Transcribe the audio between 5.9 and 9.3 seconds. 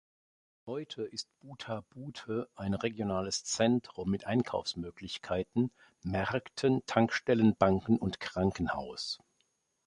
Märkten, Tankstellen, Banken und Krankenhaus.